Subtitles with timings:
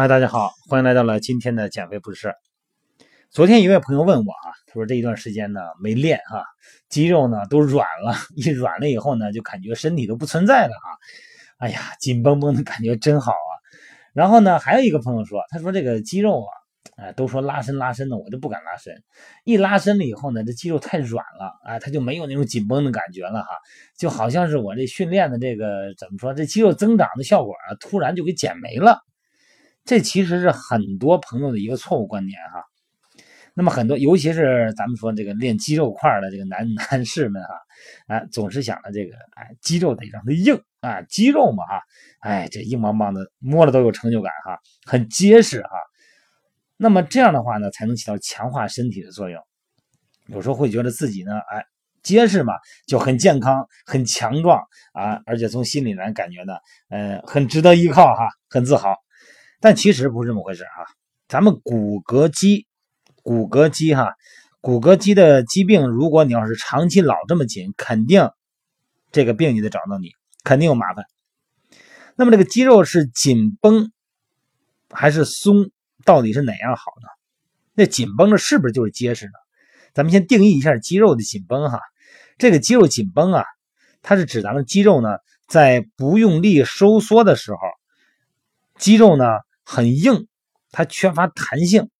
[0.00, 2.34] 嗨，大家好，欢迎来到了今天的减肥不是事。
[3.28, 6.40] 昨天一位朋友问我啊，他说这一段时间呢没练啊，
[6.88, 10.96] 肌肉呢都软了， 一软了以后呢，就感觉身体都不存在了哈。
[11.58, 13.52] 哎呀，紧绷绷的感觉真好啊。
[14.14, 16.52] 然后呢，还有一个朋友说，他说这个肌肉啊，
[16.96, 18.94] 哎，都说拉伸拉伸的，我就不敢拉伸。
[19.44, 23.48] 一拉伸了以后呢，这肌肉太软了，哎，他就没有那种紧绷的感觉了哈，
[23.98, 28.98] 就好像是我这训练的这个怎么说，这肌肉增长的效果啊，突然就给减没了。
[29.84, 32.64] 这其实是很多朋友的一个错误观念哈。
[33.52, 37.54] 那么很多，尤其是咱们说这个练肌肉块的这个男 男士们哈，
[38.06, 41.82] 啊，总是想着这个，哎，肌肉得让它硬啊，肌肉嘛哈，
[42.20, 45.70] 哎，这硬邦邦的，摸了都有成就感哈，很结实哈。
[46.76, 49.42] 那么这样的话呢，才能起到强化身体的作用。
[50.26, 51.64] 有时候会觉得自己呢，哎，
[52.04, 52.54] 结实嘛，
[52.86, 56.54] 就很健康、很强壮啊，而且从心里来感觉呢，
[56.88, 58.94] 呃，很值得依靠哈，很自豪。
[59.62, 60.86] 但其实不是这么回事哈，
[61.28, 62.66] 咱们骨骼肌，
[63.22, 64.14] 骨骼肌哈，
[64.62, 68.30] 骨骼肌的疾病，如果你要是长期老这么紧，肯定
[69.12, 70.12] 这个病你得找到你，
[70.44, 71.04] 肯定有麻烦。
[72.16, 73.92] 那么这个肌肉是紧绷
[74.88, 75.70] 还是松，
[76.06, 77.08] 到底是哪样好呢？
[77.74, 79.32] 那紧绷的是不是就是结实呢？
[79.92, 81.80] 咱们先定义一下肌肉的紧绷哈，
[82.38, 83.44] 这个肌肉紧绷啊，
[84.00, 87.58] 它是指咱们肌肉呢在不用力收缩的时候，
[88.78, 89.26] 肌肉呢。
[89.72, 90.26] 很硬，
[90.72, 91.90] 它缺乏弹性。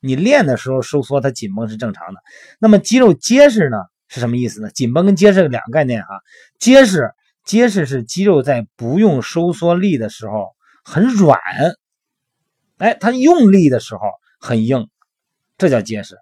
[0.00, 2.20] 你练的时候收缩，它紧绷是正常的。
[2.58, 3.78] 那么肌肉结实呢？
[4.06, 4.68] 是什么意思呢？
[4.70, 6.08] 紧绷跟结实是两个概念哈。
[6.58, 7.10] 结实，
[7.42, 11.40] 结实是肌肉在不用收缩力的时候很软，
[12.76, 14.02] 哎，它用力的时候
[14.38, 14.90] 很硬，
[15.56, 16.18] 这叫结实。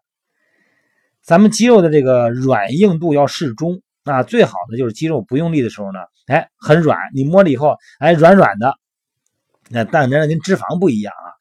[1.23, 5.99] 咱们肌肉的这个软硬度要适中啊，最好的就是肌肉不用力的时候呢，
[6.29, 8.79] 哎，很软，你摸了以后，哎，软软的。
[9.73, 11.33] 那当然跟脂肪不一样啊，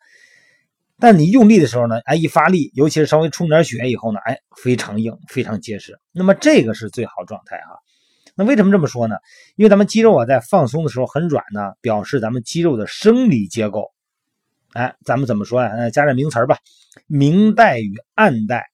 [0.99, 5.99] 但你用力的时候呢，哎，一发力，尤其是稍微充点血以后呢，哎，非常硬，非常结实。
[6.11, 7.77] 那么这个是最好状态哈。
[8.35, 9.17] 那为什么这么说呢？
[9.55, 13.91] 因为咱们肌肉啊在放松的时候很软呢，表示咱们肌肉的生理结构，
[14.73, 15.89] 哎，咱们怎么说呀？
[15.89, 16.57] 加点名词吧，
[17.07, 18.69] 明带与暗带，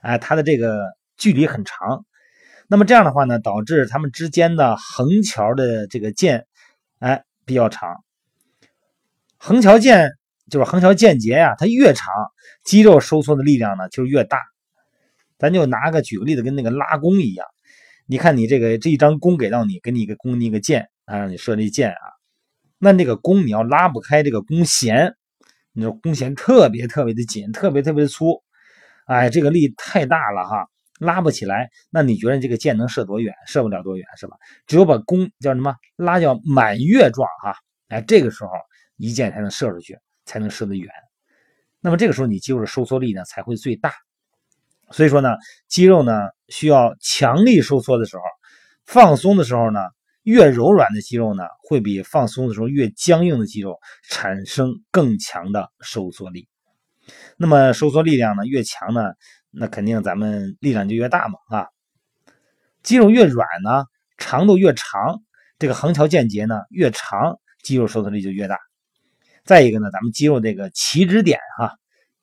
[0.00, 0.86] 哎，它的这个
[1.18, 2.04] 距离很长。
[2.68, 6.46] 那么这样的话呢，导致它们之间的横桥的这个间，
[7.00, 8.02] 哎，比较长。
[9.44, 10.08] 横桥间
[10.48, 12.14] 就是横桥间节呀，它越长，
[12.64, 14.38] 肌肉收缩的力量呢就越大。
[15.36, 17.44] 咱就拿个举个例子，跟那个拉弓一样。
[18.06, 21.98] 你看你这个这一张弓给到你，给你一个弓，你一个箭啊，让你射这箭啊。
[22.78, 25.16] 那那个弓你要拉不开这个弓弦，
[25.72, 28.44] 你说弓弦特别特别的紧，特别特别的粗，
[29.06, 30.68] 哎，这个力太大了哈，
[31.00, 31.68] 拉不起来。
[31.90, 33.34] 那你觉得这个箭能射多远？
[33.48, 34.36] 射不了多远是吧？
[34.68, 37.56] 只有把弓叫什么拉叫满月状哈，
[37.88, 38.50] 哎，这个时候。
[38.96, 40.90] 一箭才能射出去，才能射得远。
[41.80, 43.92] 那么这个时候，你肌肉的收缩力呢才会最大。
[44.90, 45.36] 所以说呢，
[45.68, 48.22] 肌肉呢需要强力收缩的时候，
[48.84, 49.80] 放松的时候呢，
[50.22, 56.46] 越柔软的肌肉呢，会比放松的时候越僵硬的肌肉产生更强的收缩力。
[57.36, 59.14] 那么收缩力量呢越强呢，
[59.50, 61.66] 那肯定咱们力量就越大嘛啊。
[62.82, 63.86] 肌肉越软呢，
[64.18, 65.20] 长度越长，
[65.58, 68.58] 这个横桥间节呢越长，肌肉收缩力就越大。
[69.44, 71.74] 再一个呢，咱们肌肉这个起止点哈，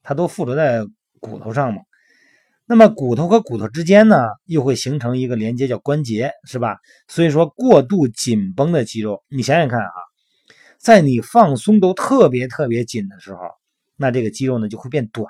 [0.03, 0.85] 它都附着在
[1.19, 1.81] 骨头上嘛。
[2.65, 4.15] 那么骨头和骨头之间呢，
[4.45, 6.77] 又会形成一个连接，叫关节，是吧？
[7.07, 9.91] 所以说，过度紧绷的肌肉，你想想看啊，
[10.77, 13.39] 在你放松都特别特别紧的时候，
[13.97, 15.25] 那这个肌肉呢就会变短，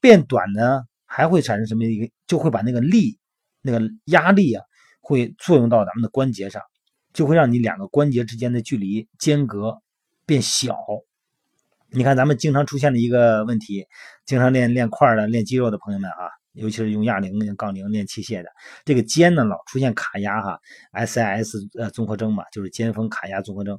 [0.00, 3.18] 变短呢还会产生什么一个，就会把那个力、
[3.62, 4.64] 那个压力啊，
[5.00, 6.60] 会作用到咱们的关节上，
[7.12, 9.80] 就会让你两个关节之间的距离间隔。
[10.26, 10.76] 变小，
[11.90, 13.86] 你看咱们经常出现的一个问题，
[14.24, 18.48] 经常练练块的、练肌肉的朋友们啊，尤其是用哑铃、杠铃、练器械的，
[18.84, 20.60] 这个肩呢老出现卡压哈
[20.92, 23.78] ，SIS 呃综合征嘛，就是肩峰卡压综合征。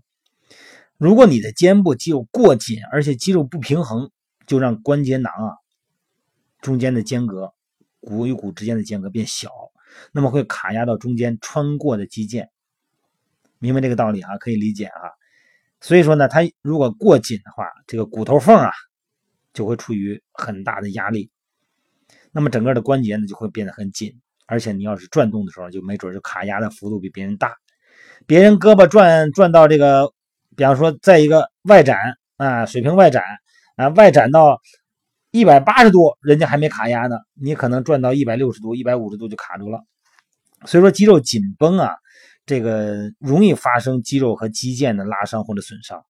[0.97, 4.11] 如果你的肩部肌肉过紧，而且肌肉不平衡，
[4.45, 5.57] 就让关节囊啊
[6.61, 7.53] 中间的间隔，
[7.99, 9.49] 骨与骨之间的间隔变小，
[10.11, 12.47] 那么会卡压到中间穿过的肌腱。
[13.59, 15.01] 明白这个道理啊，可以理解啊。
[15.83, 18.71] 所以说呢，它如果过紧的话，这个骨头缝啊
[19.53, 21.29] 就会处于很大的压力，
[22.31, 27.53] 那么整个的关节呢就会变得很紧，而且你要是转动的时候，就没准就卡压的幅度比别人大。
[28.25, 30.09] 别人胳膊转转到这个，
[30.55, 31.97] 比方说在一个外展
[32.37, 33.21] 啊，水平外展
[33.75, 34.61] 啊，外展到
[35.31, 39.83] 一百八十度，人家还没卡压呢，你可能转到一百六十度、一百五十度就卡住了。
[40.65, 41.93] 所以说肌肉紧绷啊。
[42.45, 46.05] 这个容易发生肌肉和肌腱的拉伤或者损伤。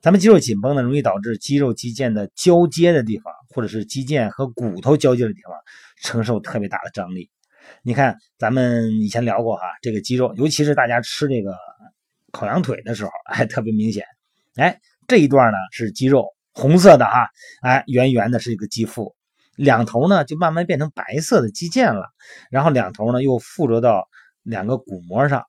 [0.00, 5.52] 咱们肌肉紧绷呢，容易导致肌肉肌腱的交接的地方，或者是肌腱和骨头交接的地方
[6.00, 7.30] 承受特别大的张力。
[7.82, 11.56] 你看，咱们以前聊过哈，这个肌肉，尤其是大家吃这个
[12.30, 14.04] 烤羊腿的时候，哎，特别明显。
[14.54, 17.28] 哎，这一段呢是肌肉，红色的哈，
[17.62, 19.16] 哎，圆圆的是一个肌腹，
[19.56, 22.10] 两头呢就慢慢变成白色的肌腱了，
[22.50, 24.08] 然后两头呢又附着到
[24.46, 25.44] 两个骨膜上。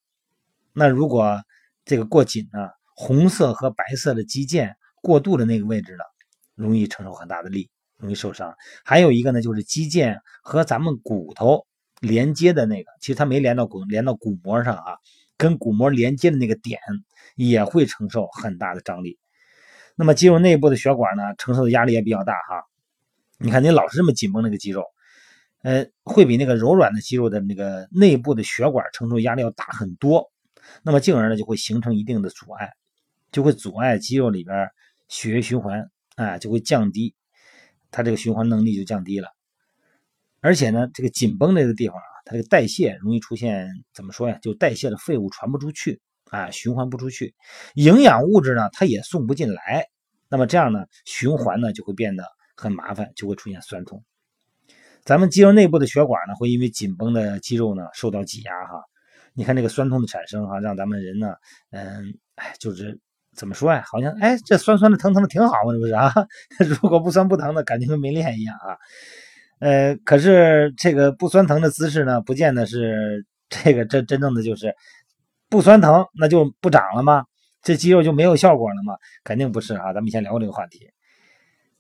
[0.73, 1.41] 那如果
[1.85, 6.03] 这个过紧呢，红色和白色的肌腱过度的那个位置呢，
[6.55, 8.55] 容易承受很大的力，容易受伤。
[8.83, 11.65] 还有一个呢，就是肌腱和咱们骨头。
[11.99, 14.97] 连接的那个，其实它没连到骨，连到骨膜上啊，
[15.35, 16.79] 跟骨膜连接的那个点
[17.35, 19.17] 也会承受很大的张力。
[19.95, 22.63] 那么肌肉内部的血管呢，承受的压力也比较大哈。
[23.39, 24.83] 你看你老是这么紧绷那个肌肉，
[25.63, 30.31] 呃，会比那个柔软的肌肉的那个内部的血管承受压力要大很多。
[30.83, 32.73] 那么进而呢，就会形成一定的阻碍，
[33.31, 34.69] 就会阻碍肌肉里边
[35.07, 37.15] 血液循环，啊，就会降低，
[37.89, 39.29] 它这个循环能力就降低了。
[40.41, 44.37] 而且呢，这个紧绷这个地方啊，它这个代谢容易出现怎么说呀？
[44.41, 47.33] 就代谢的废物传不出去啊，循环不出去，
[47.73, 49.87] 营养物质呢它也送不进来。
[50.29, 52.23] 那么这样呢，循环呢就会变得
[52.55, 54.03] 很麻烦，就会出现酸痛。
[55.07, 58.83] 咱们肌肉内部的血管呢，会因为紧绷的肌肉呢受到挤压哈。
[59.33, 61.33] 你看这个酸痛的产生哈，让咱们人呢，
[61.71, 62.99] 嗯，哎，就是
[63.33, 63.81] 怎么说呀？
[63.89, 66.11] 好像哎，这酸酸的、疼疼的挺好嘛，是不是啊？
[66.59, 68.75] 如果不酸不疼的，感觉跟没练一样啊。
[69.59, 74.75] 呃，可是这个不酸疼的姿势呢，不见得是这个真真正的就是
[75.47, 77.23] 不酸疼，那就不长了吗？
[77.61, 78.97] 这肌肉就没有效果了吗？
[79.23, 79.93] 肯定不是啊！
[79.93, 80.89] 咱们以前聊过这个话题，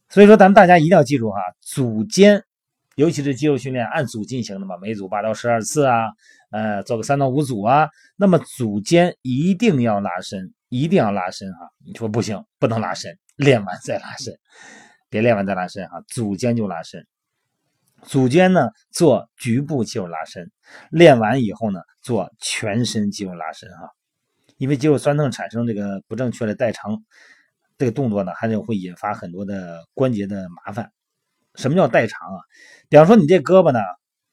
[0.07, 2.43] 所以说咱们大家一定要记住哈，组间，
[2.97, 6.07] 尤其是肌肉训练按组进行的嘛，每组八到十二次啊，
[6.49, 11.69] 呃，做个三到五组啊，那么组间一定要拉伸，一定要拉伸哈！
[11.85, 14.33] 你说不行，不能拉伸，练完再拉伸，
[15.11, 17.05] 别练完再拉伸哈，组间就拉伸。
[18.01, 20.49] 组间呢做局部肌肉拉伸，
[20.89, 23.91] 练完以后呢做全身肌肉拉伸哈，
[24.57, 27.03] 因为肌肉酸痛产生这个不正确的代偿，
[27.77, 30.91] 这个动作呢还是会引发很多的关节的麻烦。
[31.57, 32.39] 什么叫代偿啊？
[32.87, 33.79] 比方说你这胳膊呢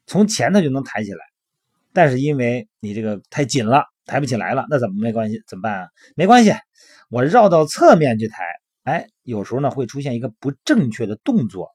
[0.06, 1.18] 从前头就能抬起来，
[1.92, 5.42] 但是因为你这个太紧了，抬不起来了，那怎么没关系？
[5.48, 5.88] 怎么办啊？
[6.14, 6.52] 没关系，
[7.08, 8.44] 我绕到侧面去抬，
[8.84, 11.70] 哎，有时候呢会出现一个不正确的动作。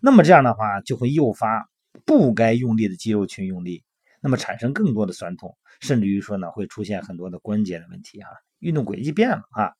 [0.00, 1.68] 那么这样的话，就会诱发
[2.04, 3.84] 不该用力的肌肉群用力，
[4.20, 9.72] 那么产生更多的酸痛，甚至于说呢，会出现很多的关节的问题哈，运动轨迹变了啊。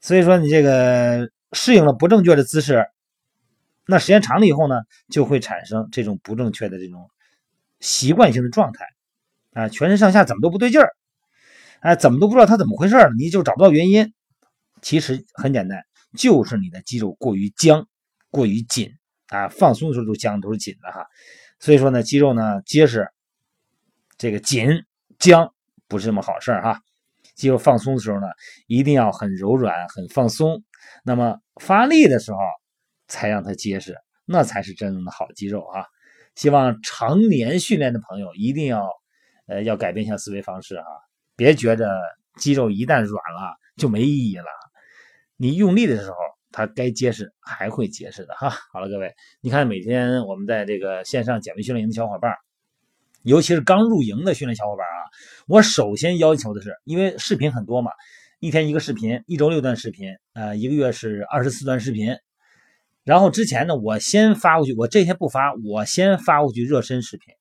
[0.00, 2.86] 所以说你这个适应了不正确的姿势，
[3.86, 7.10] 那时间长了以后呢，就会产生这种不正确的这种
[7.80, 8.86] 习惯性的状态
[9.52, 10.94] 啊，全身上下怎么都不对劲儿，
[11.80, 14.12] 哎，怎么都不知道它怎么回事儿你就找不到原因。
[14.82, 15.82] 其实很简单，
[16.16, 17.86] 就是你的肌肉过于僵。
[18.30, 18.90] 过于紧
[19.28, 21.06] 啊，放松的时候都僵，都是紧的哈。
[21.60, 23.06] 所以说呢，肌肉呢结实，
[24.18, 24.68] 这个紧
[25.20, 25.54] 僵
[25.86, 26.80] 不是什么好事儿哈。
[27.36, 28.26] 肌肉放松的时候呢，
[28.66, 30.64] 一定要很柔软、很放松。
[31.04, 32.38] 那么发力的时候
[33.14, 35.86] 才让它结实，那才是真正的好肌肉啊。
[36.34, 38.90] 希望常年训练的朋友一定要
[39.46, 40.84] 呃要改变一下思维方式啊，
[41.36, 41.88] 别觉着
[42.36, 44.46] 肌肉一旦软了就没意义了。
[45.36, 46.16] 你用力的时候。
[46.56, 48.48] 它该结实还会结实的哈。
[48.72, 52.32] 好了，各位，你看每天我们在这个线上减肥训练营的小伙伴，
[53.24, 55.10] 尤其是刚入营的训练小伙伴啊，
[55.48, 57.90] 我首先要求的是，因为视频很多嘛，
[58.38, 62.16] 一天一个视频，一周六段视频，呃，一个月是二十四段视频。
[63.04, 67.34] 然后之前呢，我先发过去，我这些不发，我先发过去热身视频，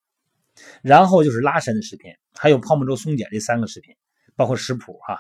[0.82, 3.96] 然后就是拉伸的视频，还有泡沫轴松解这三个视频，
[4.36, 5.20] 包括食谱哈，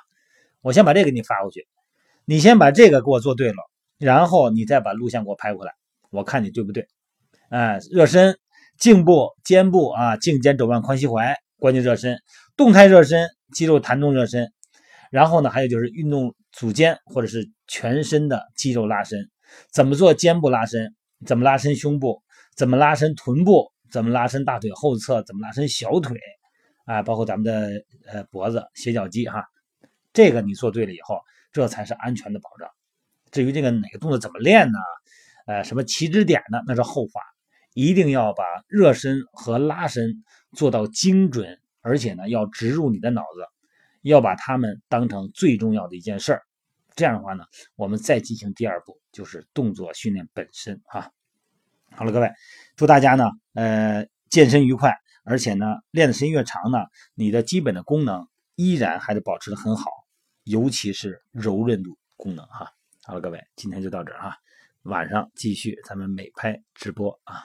[0.61, 1.65] 我先把这个给你发过去，
[2.25, 3.55] 你先把这个给我做对了。
[3.99, 5.71] 然后你再把录像给我拍回来，
[6.09, 6.87] 我看你对不对？
[7.47, 8.37] 哎，热身，
[8.77, 12.19] 颈部、肩部啊，颈肩肘腕髋膝踝关节热身，
[12.57, 14.51] 动态热身，肌肉弹动热身。
[15.09, 19.29] 然后呢，还有就是运动组间或者是全身的肌肉拉伸。
[19.71, 20.93] 怎么做肩部拉伸？
[21.25, 22.21] 怎么拉伸胸部？
[22.55, 23.71] 怎么拉伸臀部？
[23.91, 25.23] 怎么拉伸大腿后侧？
[25.23, 26.19] 怎么拉伸小腿？
[26.85, 29.45] 啊，包括咱们的呃脖子、斜角肌哈。
[30.11, 31.19] 这个你做对了以后，
[31.51, 32.69] 这才是安全的保障。
[33.31, 34.77] 至于这个哪个动作怎么练呢？
[35.45, 36.61] 呃，什么起止点呢？
[36.67, 37.21] 那是后话。
[37.73, 43.47] 一定要把热身和拉伸做到精准，而且呢，要植入你的脑子，
[44.03, 46.43] 要把它们当成最重要的一件事儿。
[46.95, 47.45] 这样的话呢，
[47.75, 51.09] 我们再进行第二步，就是动作训练本身啊。
[51.91, 52.31] 好了，各位，
[52.75, 56.79] 祝大家呢，呃，健身愉快，而且呢，练的时间越长呢，
[57.13, 59.89] 你的基本的功能依然还得保持的很好，
[60.43, 61.97] 尤其是柔韧度。
[62.15, 62.71] 功能哈。
[63.03, 64.37] 好了，各位，今天就到这儿啊，
[64.83, 67.43] 晚上继续咱们美拍直播啊。